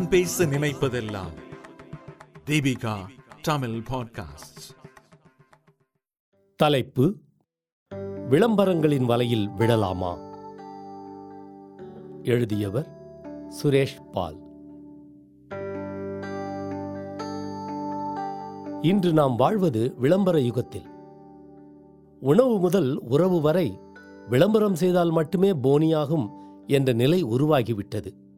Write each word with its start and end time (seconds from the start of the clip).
நான் 0.00 0.08
பேச 0.08 0.44
நினைப்பதெல்லாம். 0.44 1.32
தீபிகா 2.46 2.94
தமிழ் 3.42 3.82
பாட்காஸ்ட் 3.90 4.74
தலைப்பு 6.56 7.16
விளம்பரங்களின் 8.28 9.04
வலையில் 9.04 9.48
விழலாமா? 9.48 10.18
எழுதியவர் 12.22 12.88
சுரேஷ் 13.62 14.10
பால். 14.12 14.38
இன்று 18.82 19.12
நாம் 19.12 19.36
வாழ்வது 19.36 19.94
விளம்பர 19.96 20.40
யுகத்தில். 20.40 20.86
உணவு 22.20 22.58
முதல் 22.58 22.98
உறவு 22.98 23.40
வரை 23.40 23.80
விளம்பரம் 24.28 24.74
செய்தால் 24.74 25.10
மட்டுமே 25.10 25.52
போனியாகும் 25.52 26.30
என்ற 26.66 26.92
நிலை 26.92 27.24
உருவாகிவிட்டது. 27.24 28.28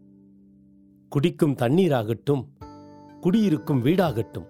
குடிக்கும் 1.13 1.55
தண்ணீராகட்டும் 1.55 2.43
குடியிருக்கும் 3.21 3.85
வீடாகட்டும் 3.85 4.47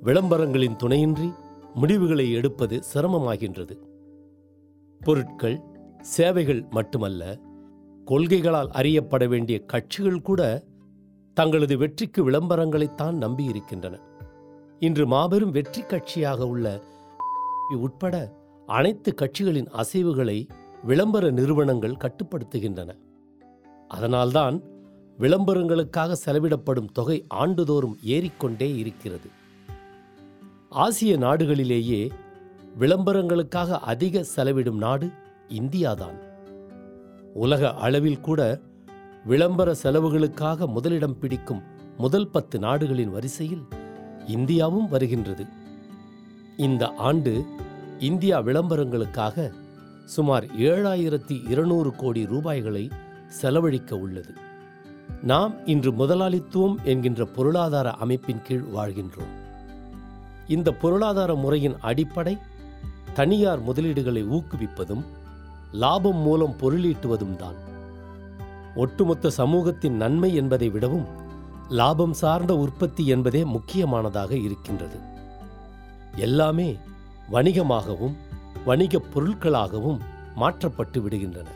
விளம்பரங்களின் 0.00 0.76
துணையின்றி 0.76 1.32
முடிவுகளை 1.74 2.32
எடுப்பது 2.32 2.80
சிரமமாகின்றது. 2.94 3.76
பொருட்கள் 5.04 5.62
சேவைகள் 6.00 6.66
மட்டுமல்ல 6.70 7.38
கொள்கைகளால் 8.06 8.68
அறியப்பட 8.68 9.26
வேண்டிய 9.26 9.58
கட்சிகள் 9.58 10.22
கூட 10.22 10.64
தங்களது 11.34 11.78
வெற்றிக்கு 11.78 12.30
விளம்பரங்களைத்தான் 12.30 13.16
நம்பியிருக்கின்றன. 13.24 14.00
இன்று 14.78 15.06
மாபெரும் 15.06 15.50
வெற்றி 15.50 15.82
கட்சியாக 15.82 16.38
உள்ள 16.38 16.80
உட்பட 17.78 18.34
அனைத்து 18.66 19.14
கட்சிகளின் 19.14 19.70
அசைவுகளை 19.72 20.48
விளம்பர 20.84 21.30
நிறுவனங்கள் 21.30 22.00
கட்டுப்படுத்துகின்றன. 22.04 22.90
அதனால்தான் 23.88 24.62
விளம்பரங்களுக்காக 25.18 26.16
செலவிடப்படும் 26.26 26.92
தொகை 26.92 27.24
ஆண்டுதோறும் 27.28 27.98
ஏறிக்கொண்டே 28.02 28.76
இருக்கிறது. 28.76 29.28
ஆசிய 30.68 31.18
நாடுகளிலேயே 31.18 32.10
விளம்பரங்களுக்காக 32.78 33.68
அதிக 33.68 34.24
செலவிடும் 34.36 34.76
நாடு 34.76 35.10
இந்தியாதான். 35.48 36.18
உலக 37.34 37.74
அளவில் 37.74 38.20
கூட 38.20 38.60
விளம்பர 39.24 39.74
செலவுகளுக்காக 39.82 40.66
முதலிடம் 40.66 41.18
பிடிக்கும் 41.18 41.62
முதல் 41.96 42.28
பத்து 42.28 42.58
நாடுகளின் 42.58 43.10
வரிசையில் 43.10 43.62
இந்தியாவும் 44.26 44.88
வருகின்றது. 44.88 45.44
இந்த 46.56 46.92
ஆண்டு 46.94 47.44
இந்தியா 47.98 48.40
விளம்பரங்களுக்காக 48.40 49.52
சுமார் 50.04 50.44
ஏழாயிரத்தி 50.44 51.48
இருநூறு 51.48 51.94
கோடி 51.96 52.26
ரூபாய்களை 52.26 52.88
செலவழிக்க 53.28 53.96
உள்ளது. 53.96 54.34
நாம் 55.22 55.66
இன்று 55.66 55.92
முதலாளித்துவம் 55.92 56.78
என்கின்ற 56.84 57.24
பொருளாதார 57.24 57.90
அமைப்பின் 57.90 58.42
கீழ் 58.42 58.64
வாழ்கின்றோம். 58.74 59.32
இந்த 60.48 60.72
பொருளாதார 60.72 61.34
முறையின் 61.34 61.76
அடிப்படை 61.80 62.38
தனியார் 63.14 63.68
முதலீடுகளை 63.68 64.28
ஊக்குவிப்பதும் 64.28 65.04
லாபம் 65.72 66.16
மூலம் 66.16 66.56
பொருளீட்டுவதும் 66.60 67.36
தான். 67.36 67.54
ஒட்டுமொத்த 68.74 69.30
சமூகத்தின் 69.30 69.96
நன்மை 69.96 70.34
என்பதை 70.34 70.68
விடவும் 70.68 71.06
லாபம் 71.68 72.12
சார்ந்த 72.12 72.56
உற்பத்தி 72.56 73.06
என்பதே 73.06 73.44
முக்கியமானதாக 73.44 74.36
இருக்கின்றது. 74.36 74.96
எல்லாமே 76.16 76.76
வணிகமாகவும் 77.32 78.14
வணிகப் 78.64 79.04
பொருட்களாகவும் 79.14 79.98
மாற்றப்பட்டு 80.34 81.00
விடுகின்றன. 81.00 81.46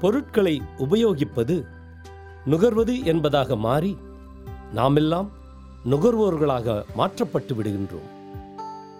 பொருட்களை 0.00 0.62
உபயோகிப்பது 0.78 1.64
நுகர்வது 2.46 3.04
என்பதாக 3.04 3.56
மாறி 3.56 3.96
நாமெல்லாம் 4.72 5.30
நுகர்வோர்களாக 5.90 6.82
மாற்றப்பட்டு 6.94 7.54
விடுகின்றோம். 7.54 8.08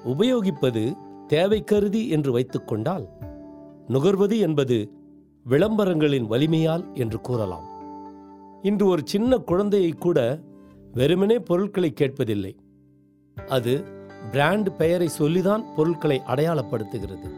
உபயோகிப்பது 0.05 0.97
தேவை 1.27 1.65
கருதி 1.65 2.09
என்று 2.09 2.39
வைத்துக்கொண்டால் 2.39 3.07
நுகர்வது 3.89 4.39
என்பது 4.39 4.91
விளம்பரங்களின் 5.45 6.27
வலிமையால் 6.27 6.85
என்று 6.95 7.21
கூறலாம். 7.21 7.69
இன்று 8.63 8.87
ஒரு 8.87 9.03
சின்ன 9.05 9.37
குழந்தையை 9.37 9.91
கூட 9.91 10.41
வெறுமனே 10.93 11.39
பொருட்களை 11.39 11.93
கேட்பதில்லை. 12.01 12.57
அது 13.49 13.85
பிராண்ட் 14.31 14.77
பெயரை 14.77 15.09
சொல்லிதான் 15.09 15.65
பொருட்களை 15.77 16.23
அடையாளப்படுத்துகிறது. 16.27 17.31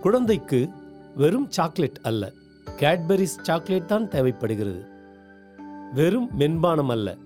குழந்தைக்கு 0.00 0.68
வெறும் 1.16 1.50
சாக்லேட் 1.50 1.98
அல்ல. 2.02 2.32
கேட்பரிஸ் 2.76 3.36
சாக்லேட் 3.42 3.86
தான் 3.86 4.08
தேவைப்படுகிறது. 4.08 4.84
வெறும் 5.94 6.36
மென்பானம் 6.36 6.88
அல்ல 6.88 7.16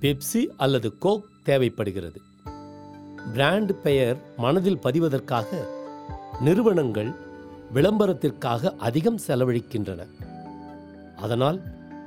பெப்சி 0.00 0.46
அல்லது 0.56 0.98
கோக் 0.98 1.24
தேவைப்படுகிறது. 1.42 2.20
பிராண்ட் 3.32 3.82
பெயர் 3.82 4.16
மனதில் 4.36 4.78
பதிவதற்காக 4.82 5.44
நிறுவனங்கள் 6.40 7.12
விளம்பரத்திற்காக 7.74 8.74
அதிகம் 8.76 9.18
செலவழிக்கின்றன. 9.28 10.06
அதனால் 11.16 11.60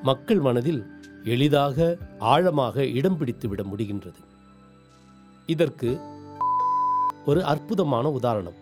மக்கள் 0.03 0.39
மனதில் 0.39 0.85
எளிதாக 1.23 1.97
ஆழமாக 2.19 2.85
இடம் 2.85 3.17
பிடித்து 3.17 3.47
விட 3.47 3.63
முடிகின்றது. 3.63 4.21
இதற்கு 5.45 5.99
ஒரு 7.25 7.43
அற்புதமான 7.43 8.09
உதாரணம். 8.09 8.61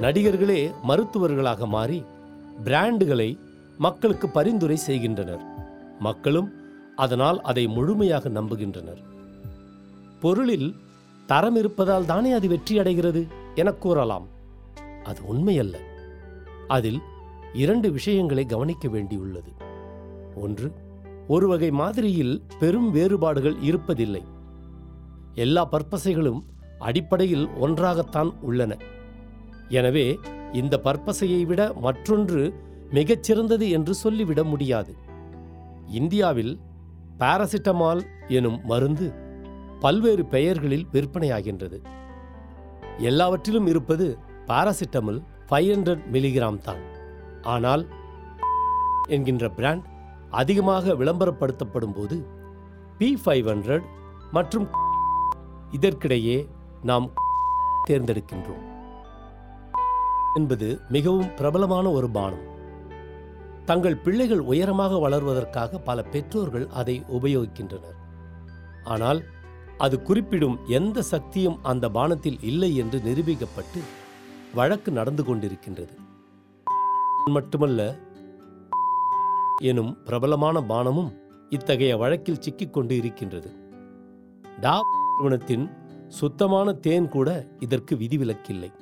நடிகர்களே 0.00 0.72
மருத்துவர்களாக 0.88 1.66
மாறி 1.66 2.04
பிராண்டுகளை 2.62 3.38
மக்களுக்கு 3.78 4.28
பரிந்துரை 4.28 4.76
செய்கின்றனர். 4.76 5.40
மக்களும் 5.98 6.52
அதனால் 6.96 7.40
அதை 7.40 7.66
முழுமையாக 7.66 8.28
நம்புகின்றனர். 8.28 9.02
பொருளில் 10.20 10.74
தரம் 11.26 11.56
இருப்பதால் 11.56 12.06
தானே 12.06 12.32
அது 12.32 12.48
வெற்றியடைகிறது 12.48 13.26
என 13.54 13.72
கூறலாம். 13.72 14.26
அது 15.04 15.20
உண்மையல்ல. 15.34 15.76
அதில் 16.68 17.00
இரண்டு 17.52 17.90
விஷயங்களை 17.90 18.46
கவனிக்க 18.46 18.88
வேண்டியுள்ளது. 18.88 19.52
ஒன்று 20.34 20.72
ஒரு 21.28 21.48
வகை 21.48 21.70
மாதிரியில் 21.70 22.42
பெரும் 22.58 22.90
வேறுபாடுகள் 22.90 23.54
இருப்பதில்லை. 23.54 24.22
எல்லா 25.34 25.68
பற்பசைகளும் 25.68 26.40
அடிப்படையில் 26.78 27.48
ஒன்றாகத்தான் 27.48 28.32
உள்ளன. 28.40 28.76
எனவே 29.68 30.18
இந்த 30.60 30.74
பற்பசையை 30.86 31.40
விட 31.50 31.60
மற்றொன்று 31.86 32.42
மிகச்சிறந்தது 32.96 33.66
என்று 33.76 33.94
சொல்லிவிட 34.02 34.40
முடியாது. 34.52 34.92
இந்தியாவில் 36.00 36.52
பாராசிட்டமால் 37.20 38.02
எனும் 38.38 38.58
மருந்து 38.70 39.06
பல்வேறு 39.84 40.24
பெயர்களில் 40.34 40.86
விற்பனையாகின்றது. 40.94 41.78
எல்லாவற்றிலும் 43.08 43.68
இருப்பது 43.72 44.06
பாராசிட்டமல் 44.50 45.20
ஃபைவ் 45.48 45.70
ஹண்ட்ரட் 45.72 46.04
மில்லிகிராம் 46.14 46.60
தான். 46.68 46.82
ஆனால் 47.54 47.84
என்கின்ற 49.16 49.48
பிராண்ட் 49.58 49.86
அதிகமாக 50.42 50.94
விளம்பரப்படுத்தப்படும் 51.00 51.96
போது 51.96 52.16
பி 52.98 53.08
ஃபைவ் 53.22 53.48
ஹண்ட்ரட் 53.52 53.86
மற்றும் 54.36 54.68
இதற்கிடையே 55.78 56.38
நாம் 56.90 57.06
தேர்ந்தெடுக்கின்றோம். 57.88 58.63
என்பது 60.34 60.80
மிகவும் 60.88 61.34
பிரபலமான 61.34 61.90
ஒரு 61.90 62.10
பானம். 62.10 62.52
தங்கள் 63.64 63.96
பிள்ளைகள் 63.96 64.38
உயரமாக 64.38 65.08
வளர்வதற்காக 65.08 65.78
பல 65.78 66.02
பெற்றோர்கள் 66.02 66.66
அதை 66.68 67.02
உபயோகிக்கின்றனர். 67.12 67.98
ஆனால் 68.84 69.24
அது 69.78 70.02
குறிப்பிடும் 70.02 70.58
எந்த 70.66 71.02
சக்தியும் 71.02 71.58
அந்த 71.62 71.88
பானத்தில் 71.88 72.38
இல்லை 72.40 72.76
என்று 72.76 72.98
நிரூபிக்கப்பட்டு 72.98 73.80
வழக்கு 74.54 74.92
நடந்து 74.92 75.22
கொண்டிருக்கின்றது. 75.22 75.94
மட்டுமல்ல 77.26 77.96
எனும் 79.62 80.02
பிரபலமான 80.02 80.60
பானமும் 80.60 81.12
இத்தகைய 81.48 81.96
வழக்கில் 81.96 82.40
சிக்கிக் 82.40 82.72
கொண்டு 82.72 82.96
இருக்கின்றது. 82.96 83.50
டா 84.60 84.80
நிறுவனத்தின் 84.80 85.70
சுத்தமான 86.08 86.72
தேன் 86.72 87.08
கூட 87.08 87.46
இதற்கு 87.58 87.96
விதிவிலக்கில்லை. 87.96 88.72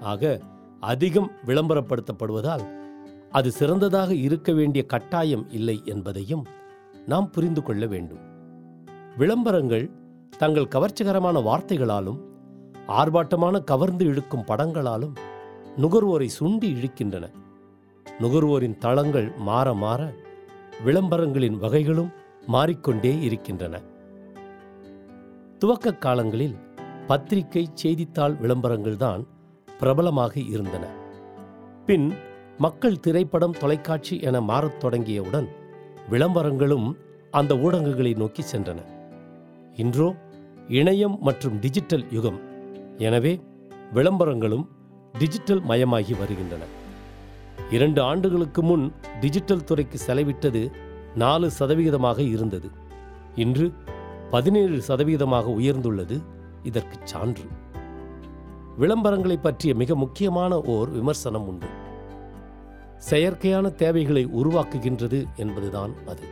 ஆக 0.00 0.40
அதிகம் 0.84 1.30
விளம்பரப்படுத்தப்படுவதால் 1.46 2.64
அது 3.30 3.50
சிறந்ததாக 3.50 4.14
இருக்க 4.14 4.52
வேண்டிய 4.52 4.86
கட்டாயம் 4.86 5.50
இல்லை 5.50 5.82
என்பதையும் 5.84 6.44
நாம் 7.06 7.30
புரிந்து 7.30 7.62
கொள்ள 7.62 7.86
வேண்டும். 7.86 8.18
விளம்பரங்கள் 9.16 9.90
தங்கள் 10.38 10.72
கவர்ச்சிகரமான 10.74 11.40
வார்த்தைகளாலும் 11.40 12.18
ஆர்ப்பாட்டமான 12.88 13.64
கவர்ந்து 13.64 14.04
இழுக்கும் 14.04 14.46
படங்களாலும் 14.48 15.14
நுகர்வோரை 15.76 16.28
சுண்டி 16.40 16.68
இழுக்கின்றன. 16.74 17.26
நுகர்வோரின் 18.20 18.78
தளங்கள் 18.78 19.32
மாற 19.38 19.74
மாற 19.74 20.12
விளம்பரங்களின் 20.84 21.58
வகைகளும் 21.58 22.12
மாறிக்கொண்டே 22.46 23.20
இருக்கின்றன. 23.20 23.80
துவக்க 25.58 25.94
காலங்களில் 25.94 26.56
பத்திரிகை 27.06 27.68
செய்தித்தாள் 27.74 28.34
விளம்பரங்கள்தான் 28.34 29.22
பிரபலமாக 29.84 30.40
இருந்தன. 30.54 30.84
பின் 31.86 32.06
மக்கள் 32.58 33.00
திரைப்படம் 33.00 33.56
தொலைக்காட்சி 33.60 34.14
என 34.20 34.40
மாறத் 34.40 34.80
தொடங்கியவுடன் 34.84 35.48
விளம்பரங்களும் 36.10 36.86
அந்த 37.30 37.52
ஊடகங்களை 37.54 38.12
நோக்கி 38.16 38.42
சென்றன. 38.52 38.80
இன்றோ 39.76 40.08
இணையம் 40.68 41.16
மற்றும் 41.18 41.56
டிஜிட்டல் 41.58 42.04
யுகம். 42.10 42.38
எனவே 42.98 43.32
விளம்பரங்களும் 43.94 44.64
டிஜிட்டல் 45.18 45.62
மயமாகி 45.62 46.14
வருகின்றன. 46.18 46.62
இரண்டு 47.70 48.00
ஆண்டுகளுக்கு 48.02 48.62
முன் 48.62 48.84
டிஜிட்டல் 49.20 49.64
துறைக்கு 49.64 49.98
செலவிட்டது 50.06 50.62
நாலு 51.14 51.50
சதவிகிதமாக 51.58 52.18
இருந்தது. 52.28 52.70
இன்று 53.44 53.66
பதினேழு 54.30 54.78
சதவீதமாக 54.88 55.46
உயர்ந்துள்ளது. 55.60 56.18
இதற்கு 56.62 56.96
சான்று. 57.04 57.46
விளம்பரங்களை 58.78 59.36
பற்றிய 59.36 59.74
மிக 59.74 59.94
முக்கியமான 59.94 60.60
ஓர் 60.60 60.88
விமர்சனம் 60.88 61.46
உண்டு. 61.46 61.66
செயற்கையான 63.10 63.74
தேவைகளை 63.74 64.26
உருவாக்குகின்றது 64.26 65.24
என்பதுதான் 65.36 66.06
அது. 66.06 66.22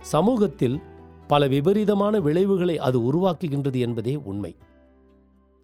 சமூகத்தில் 0.00 0.80
பல 1.26 1.46
விபரீதமான 1.46 2.20
விளைவுகளை 2.20 2.78
அது 2.78 3.00
உருவாக்குகின்றது 3.00 3.78
என்பதே 3.78 4.16
உண்மை. 4.16 4.56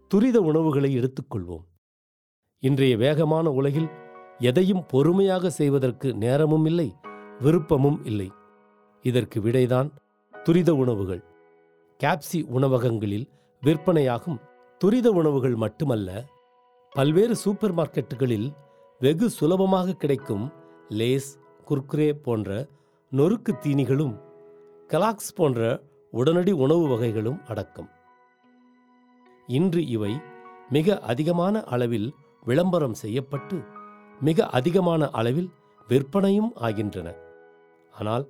துரித 0.09 0.41
உணவுகளை 0.41 0.99
எடுத்துக்கொள்வோம். 0.99 1.65
இன்றைய 2.59 2.97
வேகமான 2.97 3.51
உலகில் 3.51 3.89
எதையும் 4.39 4.87
பொறுமையாக 4.87 5.51
செய்வதற்கு 5.51 6.15
நேரமும் 6.15 6.65
இல்லை 6.65 6.95
விருப்பமும் 7.41 8.05
இல்லை. 8.05 8.33
இதற்கு 9.03 9.41
விடைதான் 9.41 9.93
துரித 10.45 10.75
உணவுகள். 10.75 11.25
கேப்சி 12.05 12.43
உணவகங்களில் 12.47 13.29
விற்பனையாகும் 13.61 14.41
துரித 14.79 15.11
உணவுகள் 15.11 15.55
மட்டுமல்ல 15.55 16.25
பல்வேறு 16.91 17.37
சூப்பர் 17.37 17.75
மார்க்கெட்டுகளில் 17.75 18.53
வெகு 18.99 19.31
சுலபமாக 19.31 19.93
கிடைக்கும் 19.93 20.53
லேஸ் 20.89 21.39
குர்குரே 21.69 22.13
போன்ற 22.13 22.67
நொறுக்கு 23.13 23.59
தீனிகளும் 23.61 24.21
கலாக்ஸ் 24.89 25.35
போன்ற 25.35 25.83
உடனடி 26.11 26.53
உணவு 26.53 26.89
வகைகளும் 26.89 27.41
அடக்கம். 27.47 27.89
இன்று 29.47 29.87
இவை 29.87 30.21
மிக 30.69 30.99
அதிகமான 30.99 31.65
அளவில் 31.65 32.15
விளம்பரம் 32.45 32.95
செய்யப்பட்டு 32.95 33.63
மிக 34.21 34.47
அதிகமான 34.47 35.11
அளவில் 35.11 35.51
விற்பனையும் 35.89 36.55
ஆகின்றன. 36.55 37.15
ஆனால் 37.93 38.29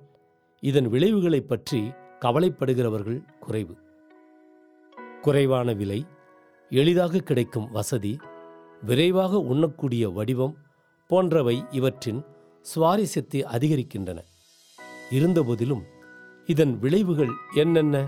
இதன் 0.59 0.89
விளைவுகளைப் 0.89 1.47
பற்றி 1.47 1.91
கவலைப்படுகிறவர்கள் 2.19 3.23
குறைவு. 3.39 3.77
குறைவான 5.21 5.73
விலை 5.73 6.07
எளிதாக 6.69 7.19
கிடைக்கும் 7.19 7.71
வசதி 7.71 8.19
விரைவாக 8.81 9.39
உண்ணக்கூடிய 9.39 10.09
வடிவம் 10.09 10.57
போன்றவை 11.07 11.65
இவற்றின் 11.69 12.23
சுவாரஸ்யத்தை 12.75 13.43
அதிகரிக்கின்றன. 13.51 14.17
இருந்தபோதிலும் 15.09 15.81
இதன் 16.45 16.79
விளைவுகள் 16.79 17.29
என்னென்ன? 17.53 18.07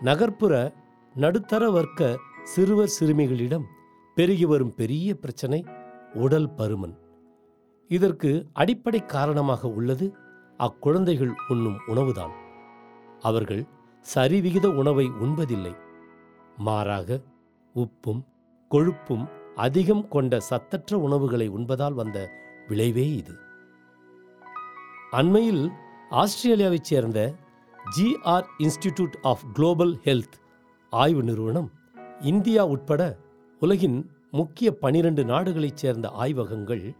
நகர்ப்புற 0.00 0.72
நடுத்தர 1.14 1.70
வர்க்க 1.70 2.18
சிறுவர் 2.42 2.92
சிறுமிகளிடம் 3.00 3.64
பெருகி 4.14 4.44
வரும் 4.44 4.74
பெரிய 4.74 5.14
பிரச்சனை 5.14 5.64
உடல் 6.14 6.50
பருமன். 6.50 6.98
இதற்கு 7.88 8.46
அடிப்படை 8.52 9.04
காரணமாக 9.04 9.68
உள்ளது 9.68 10.14
அக்குழந்தைகள் 10.58 11.32
உண்ணும் 11.48 11.76
உணவுதான். 11.86 12.30
அவர்கள் 13.20 13.64
சரிவிகித 14.14 14.66
உணவை 14.66 15.10
உண்பதில்லை. 15.22 15.84
மாறாக 16.56 17.20
உப்பும் 17.74 18.22
கொழுப்பும் 18.70 19.28
அதிகம் 19.56 20.08
கொண்ட 20.08 20.40
சத்தற்ற 20.50 20.94
உணவுகளை 20.94 21.50
உண்பதால் 21.50 21.92
வந்த 21.92 22.30
விளைவே 22.68 23.12
இது. 23.14 23.38
அண்மையில் 25.10 25.70
ஆஸ்திரேலியாவைச் 26.10 26.80
சேர்ந்த 26.80 27.34
George 27.98 28.44
institute 28.58 29.14
of 29.22 29.40
global 29.52 29.94
health 30.04 30.36
ஆய்வு 30.90 31.22
நிறுவனம் 31.22 31.72
இந்தியா 32.20 32.66
உட்பட 32.66 33.18
உலகின் 33.60 34.10
முக்கிய 34.30 34.74
பனிரெண்டு 34.74 35.24
நாடுகளைச் 35.24 35.76
சேர்ந்த 35.76 36.08
ஆய்வகங்கள் 36.08 36.94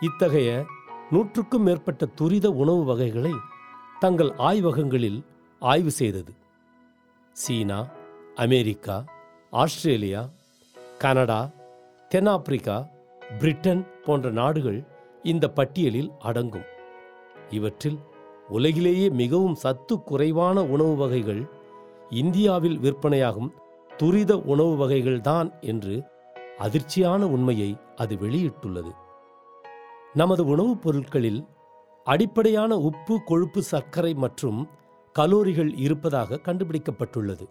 இத்தகைய 0.00 0.66
நூற்றுக்கும் 1.10 1.62
மேற்பட்ட 1.62 2.06
துரித 2.06 2.50
உணவு 2.50 2.84
வகைகளை 2.84 3.32
தங்கள் 3.98 4.32
ஆய்வகங்களில் 4.32 5.24
ஆய்வு 5.58 5.90
செய்தது. 5.90 6.34
சீனா 7.32 7.86
அமெரிக்கா 8.34 9.04
ஆஸ்திரேலியா 9.50 10.28
கனடா 10.98 11.50
தென்னாப்பிரிக்கா 12.08 12.88
பிரிட்டன் 13.38 13.86
போன்ற 14.04 14.30
நாடுகள் 14.30 14.86
இந்த 15.22 15.48
பட்டியலில் 15.48 16.10
அடங்கும். 16.18 16.64
இவற்றில் 17.50 17.98
உலகிலேயே 18.48 19.08
மிகவும் 19.08 19.54
சத்து 19.54 20.02
குறைவான 20.02 20.64
உணவு 20.64 20.96
வகைகள் 20.96 21.48
இந்தியாவில் 22.10 22.78
விற்பனையாகும் 22.78 23.52
துரித 23.96 24.38
உணவு 24.38 24.88
வகைகள்தான் 24.88 25.60
என்று 25.60 26.02
அதிர்ச்சியான 26.58 27.26
உண்மையை 27.26 27.76
அது 27.96 28.14
வெளியிட்டுள்ளது. 28.14 28.92
நமது 30.14 30.46
உணவுப் 30.46 30.82
பொருட்களில் 30.82 31.46
அடிப்படையான 32.04 32.76
உப்பு 32.76 33.22
கொழுப்பு 33.24 33.62
சர்க்கரை 33.62 34.14
மற்றும் 34.14 34.68
கலோரிகள் 35.18 35.72
இருப்பதாக 35.76 36.40
கண்டுபிடிக்கப்பட்டுள்ளது. 36.44 37.48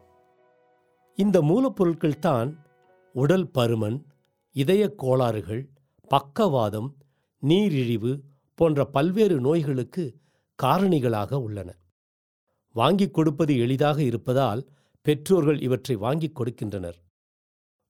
இந்த 1.16 1.42
மூலப்பொருட்கள் 1.42 2.20
தான் 2.20 2.50
உடல் 3.14 3.52
பருமன் 3.54 3.98
இதய 4.52 4.96
கோளாறுகள் 4.96 5.70
பக்கவாதம் 6.08 6.98
நீரிழிவு 7.40 8.24
போன்ற 8.56 8.86
பல்வேறு 8.86 9.40
நோய்களுக்கு 9.40 10.22
காரணிகளாக 10.64 11.34
உள்ளன. 11.34 11.70
வாங்கிக் 12.72 13.14
கொடுப்பது 13.14 13.58
எளிதாக 13.58 14.04
இருப்பதால் 14.04 14.68
பெற்றோர்கள் 15.02 15.62
இவற்றை 15.62 15.96
வாங்கிக் 15.96 16.36
கொடுக்கின்றனர். 16.40 16.98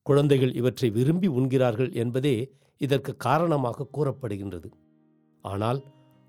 குழந்தைகள் 0.02 0.54
இவற்றை 0.54 0.90
விரும்பி 0.90 1.28
உண்கிறார்கள் 1.28 1.92
என்பதே 1.94 2.54
இதற்கு 2.78 3.16
காரணமாக 3.16 3.88
கூறப்படுகின்றது. 3.98 4.70
ஆனால் 5.42 5.80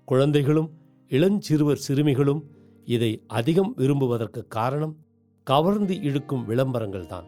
குழந்தைகளும் 0.05 0.69
இளஞ்சிறுவர் 1.11 1.83
சிறுமிகளும் 1.87 2.41
இதை 2.85 3.23
அதிகம் 3.27 3.73
விரும்புவதற்கு 3.77 4.47
காரணம் 4.47 5.04
கவர்ந்து 5.45 6.01
இழுக்கும் 6.01 6.45
விளம்பரங்கள் 6.45 7.05
தான் 7.05 7.25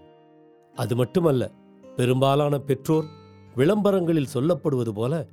அது 0.75 0.95
மட்டுமல்ல 0.95 1.51
பெரும்பாலான 1.95 2.59
பெற்றோர் 2.59 3.03
விளம்பரங்களில் 3.55 4.33
சொல்லப்படுவது 4.33 4.89
போல 4.89 5.27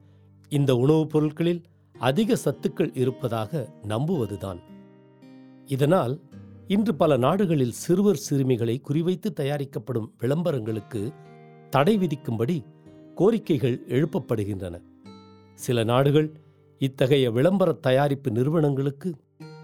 இந்த 0.48 0.76
உணவுப் 0.76 1.10
பொருட்களில் 1.10 1.62
அதிக 1.98 2.36
சத்துக்கள் 2.44 2.90
இருப்பதாக 2.94 3.68
நம்புவதுதான். 3.88 4.58
இதனால் 5.66 6.20
இன்று 6.68 6.94
பல 6.94 7.16
நாடுகளில் 7.16 7.72
சிறுவர் 7.72 8.20
சிறுமிகளை 8.30 8.80
குறிவைத்து 8.88 9.32
தயாரிக்கப்படும் 9.32 10.12
விளம்பரங்களுக்கு 10.18 11.12
தடை 11.70 11.98
விதிக்கும்படி 11.98 12.64
கோரிக்கைகள் 13.16 13.78
எழுப்பப்படுகின்றன. 13.88 14.80
சில 15.54 15.84
நாடுகள் 15.84 16.40
இத்தகைய 16.78 17.30
விளம்பர 17.30 17.72
தயாரிப்பு 17.72 18.30
நிறுவனங்களுக்கு 18.30 19.14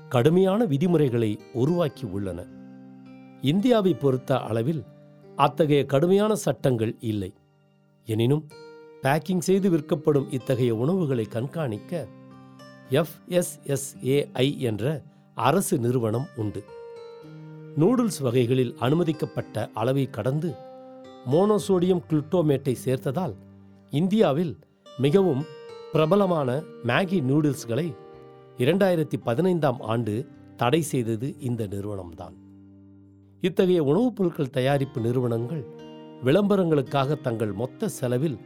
கடுமையான 0.09 0.65
விதிமுறைகளை 0.65 1.39
உருவாக்கி 1.53 2.07
உள்ளன. 2.07 2.59
இந்தியாவை 3.43 3.95
பொறுத்த 3.95 4.41
அளவில் 4.41 4.85
அத்தகைய 5.37 5.85
கடுமையான 5.85 6.35
சட்டங்கள் 6.35 6.97
இல்லை. 7.01 7.33
எனினும் 8.05 8.49
பேக்கிங் 9.03 9.39
செய்து 9.39 9.71
விற்கப்படும் 9.71 10.31
இத்தகைய 10.31 10.75
உணவுகளை 10.75 11.25
கண்காணிக்க 11.25 12.09
எஃப்எஸ்எஸ்ஏஐ 12.91 14.57
என்ற 14.57 15.03
அரசு 15.35 15.79
நிறுவனம் 15.79 16.27
உண்டு. 16.37 16.65
நூடுல்ஸ் 17.77 18.23
வகைகளில் 18.23 18.77
அனுமதிக்கப்பட்ட 18.81 19.71
அளவை 19.75 20.11
கடந்து 20.11 20.55
மோனோசோடியம் 21.33 22.05
குளுட்டோமேட்டை 22.11 22.75
சேர்த்ததால் 22.85 23.35
இந்தியாவில் 23.91 24.59
மிகவும் 24.99 25.45
பிரபலமான 25.93 26.63
மேகி 26.85 27.21
நூடுல்ஸ்களை 27.21 27.95
இரண்டாயிரத்தி 28.59 29.17
பதினைந்தாம் 29.25 29.81
ஆண்டு 29.81 30.27
தடை 30.57 30.83
செய்தது 30.83 31.37
இந்த 31.41 31.67
நிறுவனம்தான். 31.67 32.40
இத்தகைய 33.41 33.83
உணவுப் 33.83 34.17
பொருட்கள் 34.17 34.51
தயாரிப்பு 34.51 35.01
நிறுவனங்கள் 35.01 35.65
விளம்பரங்களுக்காக 36.25 37.21
தங்கள் 37.21 37.53
மொத்த 37.53 37.89
செலவில் 37.89 38.39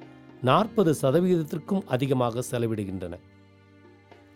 நாற்பது 0.42 0.94
சதவிகிதத்திற்கும் 1.02 1.84
அதிகமாக 1.86 2.42
செலவிடுகின்றன. 2.50 3.18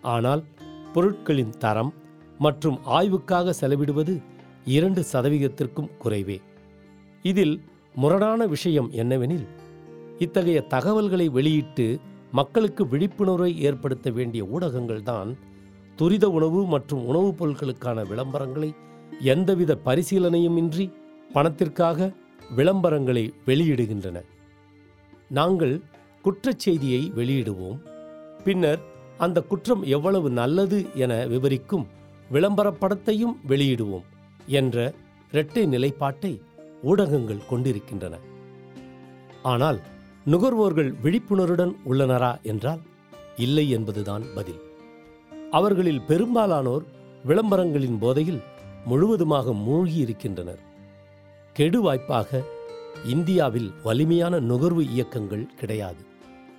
ஆனால் 0.03 0.45
பொருட்களின் 0.93 1.51
தரம் 1.51 1.95
மற்றும் 2.39 2.79
ஆய்வுக்காக 2.87 3.53
செலவிடுவது 3.61 4.23
இரண்டு 4.65 5.05
சதவிகிதத்திற்கும் 5.13 5.91
குறைவே. 6.05 6.41
இதில் 7.23 7.63
முரணான 7.95 8.47
விஷயம் 8.47 8.91
என்னவெனில் 8.93 9.47
இத்தகைய 10.19 10.61
தகவல்களை 10.61 11.29
வெளியிட்டு 11.29 12.01
மக்களுக்கு 12.33 12.89
விழிப்புணர்வை 12.89 13.61
ஏற்படுத்த 13.61 14.11
வேண்டிய 14.11 14.45
ஊடகங்கள்தான் 14.45 15.37
துரித 15.97 16.31
உணவு 16.31 16.67
மற்றும் 16.67 17.07
உணவுப் 17.07 17.45
பொருட்களுக்கான 17.45 18.05
விளம்பரங்களை 18.05 18.73
எந்தவித 19.21 19.79
பரிசீலனையும் 19.85 20.57
இன்றி 20.57 20.93
பணத்திற்காக 21.33 22.13
விளம்பரங்களை 22.57 23.31
வெளியிடுகின்றன. 23.47 24.23
நாங்கள் 25.29 25.81
குற்றச்செய்தியை 26.25 27.11
வெளியிடுவோம். 27.17 27.79
பின்னர் 28.45 28.79
அந்த 29.19 29.43
குற்றம் 29.43 29.83
எவ்வளவு 29.83 30.31
நல்லது 30.31 30.87
என 30.95 31.27
விவரிக்கும் 31.27 31.87
விளம்பர 32.31 32.71
படத்தையும் 32.71 33.37
வெளியிடுவோம் 33.49 34.03
என்ற 34.47 34.95
இரட்டை 35.33 35.67
நிலைப்பாட்டை 35.67 36.41
ஊடகங்கள் 36.83 37.47
கொண்டிருக்கின்றன. 37.49 38.19
ஆனால் 39.43 39.81
நுகர்வோர்கள் 40.27 40.95
விழிப்புணர்வுடன் 41.03 41.77
உள்ளனரா 41.89 42.41
என்றால் 42.43 42.81
இல்லை 43.37 43.71
என்பதுதான் 43.71 44.23
பதில். 44.35 44.61
அவர்களில் 45.51 46.03
பெரும்பாலானோர் 46.09 46.85
விளம்பரங்களின் 47.25 47.99
போதையில் 47.99 48.43
முழுவதுமாக 48.85 49.53
மூழ்கி 49.53 49.95
இருக்கின்றனர் 49.95 50.59
கெடு 51.53 51.81
வாய்ப்பாக 51.81 52.43
இந்தியாவில் 53.05 53.73
வலிமையான 53.83 54.41
நுகர்வு 54.41 54.89
இயக்கங்கள் 54.89 55.55
கிடையாது. 55.55 56.05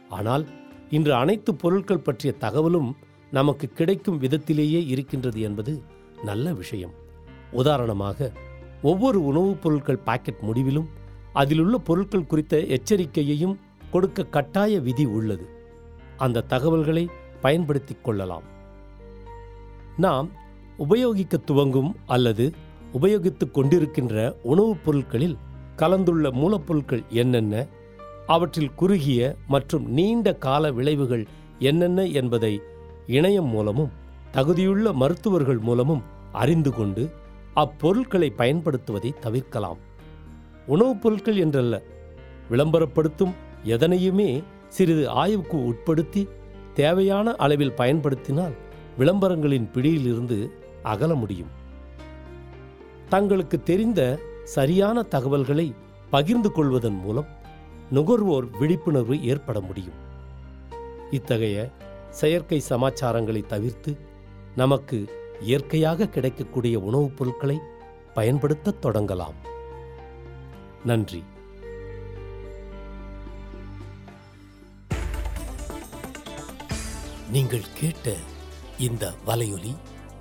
ஆனால் 0.09 0.47
இன்று 0.89 1.13
அனைத்து 1.13 1.55
பொருட்கள் 1.55 1.99
பற்றிய 1.99 2.33
தகவலும் 2.33 2.95
நமக்கு 3.31 3.67
கிடைக்கும் 3.67 4.17
விதத்திலேயே 4.17 4.85
இருக்கின்றது 4.85 5.41
என்பது 5.41 5.81
நல்ல 6.23 6.53
விஷயம். 6.53 6.91
உதாரணமாக 7.51 8.31
ஒவ்வொரு 8.81 9.25
உணவுப் 9.25 9.61
பொருட்கள் 9.61 9.97
பாக்கெட் 9.97 10.39
முடிவிலும் 10.41 10.89
அதிலுள்ள 11.33 11.77
பொருட்கள் 11.77 12.25
குறித்த 12.25 12.57
எச்சரிக்கையையும் 12.57 13.59
கொடுக்க 13.91 14.25
கட்டாய 14.25 14.79
விதி 14.79 15.05
உள்ளது. 15.05 15.49
அந்த 16.17 16.41
தகவல்களை 16.41 17.09
பயன்படுத்திக் 17.41 18.03
கொள்ளலாம். 18.03 18.43
நாம் 19.97 20.29
உபயோகிக்க 20.79 21.37
துவங்கும் 21.37 21.95
அல்லது 22.07 22.51
உபயோகித்துக் 22.93 23.53
கொண்டிருக்கின்ற 23.53 24.35
உணவுப் 24.43 24.83
பொருட்களில் 24.85 25.37
கலந்துள்ள 25.75 26.29
மூலப்பொருட்கள் 26.29 27.03
என்னென்ன? 27.09 27.65
அவற்றில் 28.27 28.75
குறுகிய 28.75 29.35
மற்றும் 29.47 29.85
நீண்ட 29.91 30.33
கால 30.35 30.71
விளைவுகள் 30.71 31.27
என்னென்ன 31.59 32.05
என்பதை 32.05 32.61
இணையம் 33.07 33.49
மூலமும் 33.49 33.91
தகுதியுள்ள 34.33 34.93
மருத்துவர்கள் 34.93 35.59
மூலமும் 35.59 36.03
அறிந்து 36.31 36.71
கொண்டு 36.71 37.09
அப்பொருட்களை 37.55 38.29
பயன்படுத்துவதை 38.37 39.11
தவிர்க்கலாம். 39.19 39.79
உணவுப் 40.67 41.01
பொருட்கள் 41.01 41.37
என்றல்ல 41.47 41.81
விளம்பரப்படுத்தும் 42.49 43.33
எதனையுமே 43.65 44.43
சிறிது 44.67 45.09
ஆய்வுக்கு 45.09 45.57
உட்படுத்தி 45.57 46.27
தேவையான 46.73 47.35
அளவில் 47.35 47.73
பயன்படுத்தினால் 47.73 48.55
விளம்பரங்களின் 48.97 49.71
பிடியிலிருந்து 49.71 50.58
அகல 50.83 51.13
முடியும். 51.13 51.49
தங்களுக்கு 53.09 53.63
தெரிந்த 53.63 54.19
சரியான 54.43 55.03
தகவல்களை 55.03 55.73
பகிர்ந்து 56.09 56.51
கொள்வதன் 56.51 56.95
மூலம் 56.95 57.27
நுகர்வோர் 57.91 58.57
விழிப்புணர்வு 58.57 59.23
ஏற்பட 59.23 59.59
முடியும். 59.59 60.07
இத்தகைய 61.11 61.69
செயற்கை 62.09 62.63
சமாச்சாரங்களை 62.69 63.45
தவிர்த்து 63.45 63.97
நமக்கு 64.55 65.09
இயற்கையாக 65.41 66.07
கிடைக்கக்கூடிய 66.07 66.79
உணவுப் 66.79 67.17
பொருட்களை 67.17 67.59
பயன்படுத்தத் 68.13 68.85
தொடங்கலாம். 68.85 69.33
நன்றி. 70.85 71.23
நீங்கள் 77.31 77.63
கேட்ட 77.73 78.13
இந்த 78.79 79.11
வலையொலி 79.27 79.75